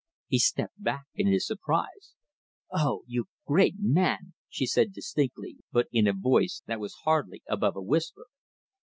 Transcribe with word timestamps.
He 0.29 0.39
stepped 0.39 0.81
back 0.81 1.03
in 1.13 1.27
his 1.31 1.45
surprise. 1.45 2.15
"Oh! 2.71 3.03
You 3.05 3.25
great 3.45 3.75
man!" 3.77 4.33
she 4.49 4.65
said 4.65 4.93
distinctly, 4.93 5.57
but 5.71 5.85
in 5.91 6.07
a 6.07 6.11
voice 6.11 6.63
that 6.65 6.79
was 6.79 7.01
hardly 7.03 7.43
above 7.47 7.75
a 7.75 7.83
whisper. 7.83 8.25